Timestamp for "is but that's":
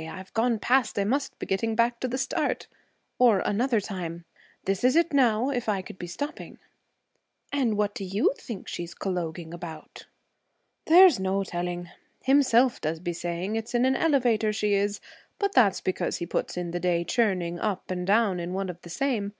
14.72-15.82